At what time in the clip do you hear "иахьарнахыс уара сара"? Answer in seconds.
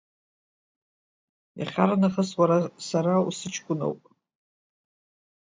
1.59-3.13